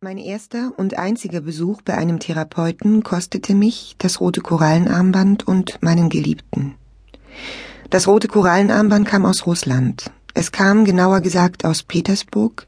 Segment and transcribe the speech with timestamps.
[0.00, 6.08] Mein erster und einziger Besuch bei einem Therapeuten kostete mich das rote Korallenarmband und meinen
[6.08, 6.76] Geliebten.
[7.90, 10.12] Das rote Korallenarmband kam aus Russland.
[10.34, 12.64] Es kam genauer gesagt aus Petersburg.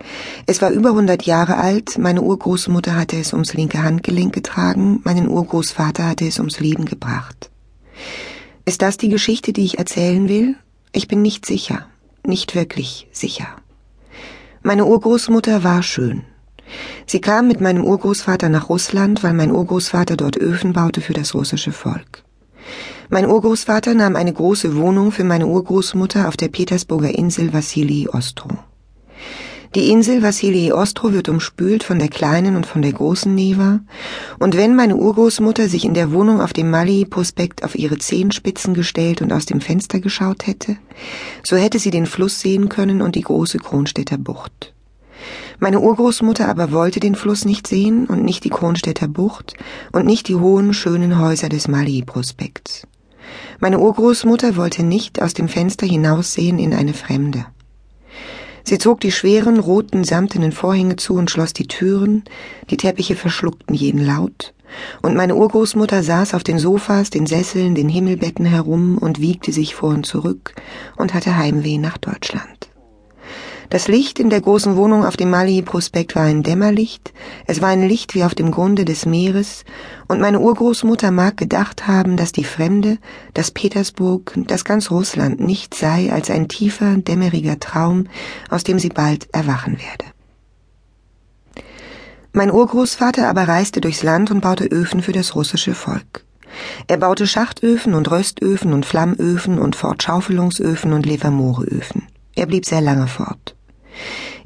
[0.46, 1.98] Es war über hundert Jahre alt.
[1.98, 5.00] Meine Urgroßmutter hatte es ums linke Handgelenk getragen.
[5.04, 7.48] Meinen Urgroßvater hatte es ums Leben gebracht.
[8.64, 10.56] Ist das die Geschichte, die ich erzählen will?
[10.90, 11.86] Ich bin nicht sicher.
[12.26, 13.46] Nicht wirklich sicher.
[14.62, 16.24] Meine Urgroßmutter war schön.
[17.10, 21.34] Sie kam mit meinem Urgroßvater nach Russland, weil mein Urgroßvater dort Öfen baute für das
[21.34, 22.22] russische Volk.
[23.08, 28.50] Mein Urgroßvater nahm eine große Wohnung für meine Urgroßmutter auf der Petersburger Insel Wassili Ostro.
[29.74, 33.80] Die Insel Wassili Ostro wird umspült von der kleinen und von der großen Neva,
[34.38, 39.20] und wenn meine Urgroßmutter sich in der Wohnung auf dem Mali-Prospekt auf ihre Zehenspitzen gestellt
[39.20, 40.76] und aus dem Fenster geschaut hätte,
[41.42, 44.74] so hätte sie den Fluss sehen können und die große Kronstädter Bucht.
[45.62, 49.54] Meine Urgroßmutter aber wollte den Fluss nicht sehen und nicht die Kronstädter Bucht
[49.92, 52.86] und nicht die hohen, schönen Häuser des Mali-Prospekts.
[53.60, 57.44] Meine Urgroßmutter wollte nicht aus dem Fenster hinaussehen in eine Fremde.
[58.64, 62.24] Sie zog die schweren, roten, samtenen Vorhänge zu und schloss die Türen,
[62.70, 64.54] die Teppiche verschluckten jeden Laut,
[65.02, 69.74] und meine Urgroßmutter saß auf den Sofas, den Sesseln, den Himmelbetten herum und wiegte sich
[69.74, 70.54] vor und zurück
[70.96, 72.59] und hatte Heimweh nach Deutschland.
[73.70, 77.12] Das Licht in der großen Wohnung auf dem Mali-Prospekt war ein Dämmerlicht,
[77.46, 79.64] es war ein Licht wie auf dem Grunde des Meeres,
[80.08, 82.98] und meine Urgroßmutter mag gedacht haben, dass die Fremde,
[83.32, 88.08] dass Petersburg, dass ganz Russland nicht sei als ein tiefer, dämmeriger Traum,
[88.48, 90.04] aus dem sie bald erwachen werde.
[92.32, 96.24] Mein Urgroßvater aber reiste durchs Land und baute Öfen für das russische Volk.
[96.88, 102.08] Er baute Schachtöfen und Röstöfen und Flammöfen und Fortschaufelungsöfen und Levermoreöfen.
[102.34, 103.54] Er blieb sehr lange fort.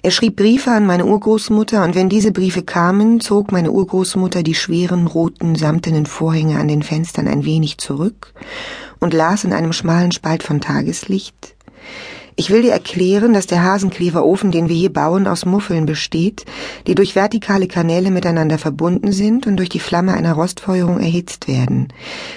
[0.03, 4.55] Er schrieb Briefe an meine Urgroßmutter, und wenn diese Briefe kamen, zog meine Urgroßmutter die
[4.55, 8.35] schweren roten samtenen Vorhänge an den Fenstern ein wenig zurück
[9.01, 11.55] und las in einem schmalen Spalt von Tageslicht
[12.37, 16.45] ich will dir erklären, dass der Hasenkleverofen, den wir hier bauen, aus Muffeln besteht,
[16.87, 21.89] die durch vertikale Kanäle miteinander verbunden sind und durch die Flamme einer Rostfeuerung erhitzt werden.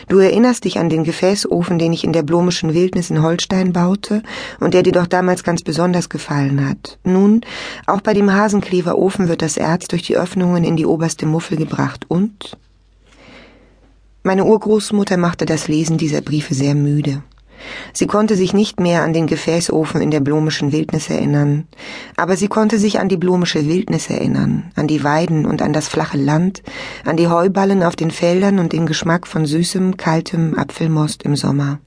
[0.08, 4.22] Du erinnerst dich an den Gefäßofen, den ich in der blomischen Wildnis in Holstein baute
[4.60, 7.00] und der dir doch damals ganz besonders gefallen hat.
[7.04, 7.42] Nun,
[7.88, 12.06] auch bei dem Hasenkleverofen wird das Erz durch die Öffnungen in die oberste Muffel gebracht
[12.08, 12.58] und
[14.24, 17.24] meine Urgroßmutter machte das Lesen dieser Briefe sehr müde.
[17.94, 21.68] Sie konnte sich nicht mehr an den Gefäßofen in der blomischen Wildnis erinnern,
[22.16, 25.88] aber sie konnte sich an die blumische Wildnis erinnern, an die Weiden und an das
[25.88, 26.64] flache Land,
[27.06, 31.80] an die Heuballen auf den Feldern und den Geschmack von süßem, kaltem Apfelmost im Sommer.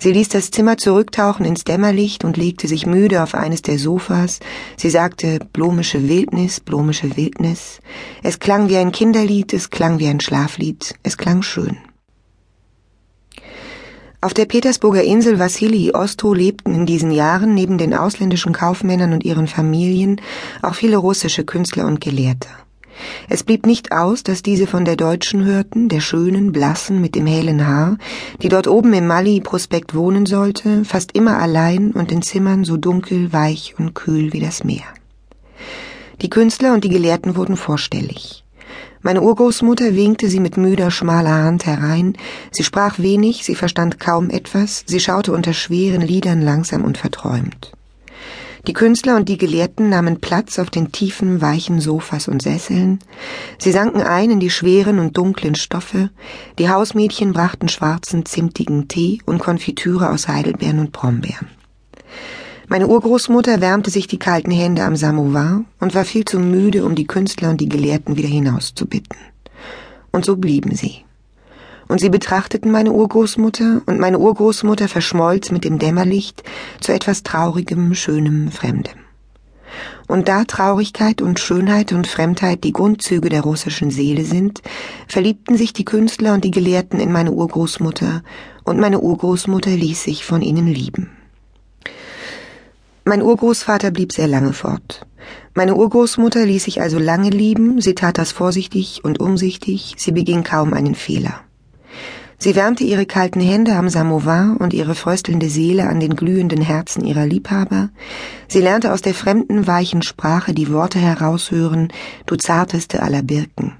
[0.00, 4.38] Sie ließ das Zimmer zurücktauchen ins Dämmerlicht und legte sich müde auf eines der Sofas.
[4.76, 7.80] Sie sagte blumische Wildnis, blumische Wildnis.
[8.22, 11.78] Es klang wie ein Kinderlied, es klang wie ein Schlaflied, es klang schön.
[14.20, 19.24] Auf der Petersburger Insel Wassili Ostro lebten in diesen Jahren neben den ausländischen Kaufmännern und
[19.24, 20.20] ihren Familien
[20.60, 22.48] auch viele russische Künstler und Gelehrte.
[23.28, 27.28] Es blieb nicht aus, dass diese von der Deutschen hörten, der schönen, blassen, mit dem
[27.28, 27.96] hellen Haar,
[28.42, 33.32] die dort oben im Mali-Prospekt wohnen sollte, fast immer allein und in Zimmern so dunkel,
[33.32, 34.82] weich und kühl wie das Meer.
[36.22, 38.42] Die Künstler und die Gelehrten wurden vorstellig.
[39.02, 42.16] Meine Urgroßmutter winkte sie mit müder, schmaler Hand herein.
[42.50, 47.72] Sie sprach wenig, sie verstand kaum etwas, sie schaute unter schweren Lidern langsam und verträumt.
[48.66, 52.98] Die Künstler und die Gelehrten nahmen Platz auf den tiefen, weichen Sofas und Sesseln.
[53.56, 56.10] Sie sanken ein in die schweren und dunklen Stoffe.
[56.58, 61.48] Die Hausmädchen brachten schwarzen, zimtigen Tee und Konfitüre aus Heidelbeeren und Brombeeren.
[62.70, 66.94] Meine Urgroßmutter wärmte sich die kalten Hände am Samovar und war viel zu müde, um
[66.94, 69.16] die Künstler und die Gelehrten wieder hinauszubitten.
[70.12, 71.04] Und so blieben sie.
[71.88, 76.42] Und sie betrachteten meine Urgroßmutter, und meine Urgroßmutter verschmolz mit dem Dämmerlicht
[76.80, 78.98] zu etwas Traurigem, Schönem, Fremdem.
[80.06, 84.60] Und da Traurigkeit und Schönheit und Fremdheit die Grundzüge der russischen Seele sind,
[85.06, 88.22] verliebten sich die Künstler und die Gelehrten in meine Urgroßmutter,
[88.64, 91.17] und meine Urgroßmutter ließ sich von ihnen lieben.
[93.08, 95.06] Mein Urgroßvater blieb sehr lange fort.
[95.54, 100.44] Meine Urgroßmutter ließ sich also lange lieben, sie tat das vorsichtig und umsichtig, sie beging
[100.44, 101.40] kaum einen Fehler.
[102.36, 107.02] Sie wärmte ihre kalten Hände am Samovar und ihre fröstelnde Seele an den glühenden Herzen
[107.02, 107.88] ihrer Liebhaber.
[108.46, 111.88] Sie lernte aus der fremden, weichen Sprache die Worte heraushören,
[112.26, 113.72] du zarteste aller Birken.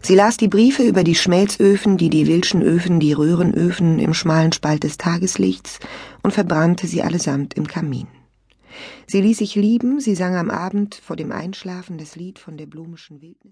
[0.00, 4.52] Sie las die Briefe über die Schmelzöfen, die die Wilschen Öfen, die Röhrenöfen im schmalen
[4.52, 5.78] Spalt des Tageslichts
[6.22, 8.06] und verbrannte sie allesamt im Kamin.
[9.06, 12.66] Sie ließ sich lieben, sie sang am Abend vor dem Einschlafen das Lied von der
[12.66, 13.48] blumischen Wildnis.